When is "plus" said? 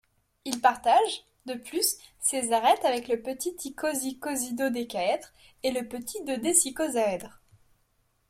1.53-1.97